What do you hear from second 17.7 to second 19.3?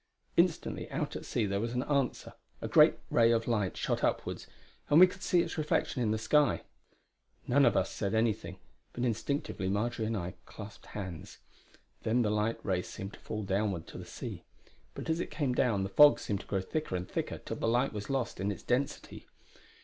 was lost in its density.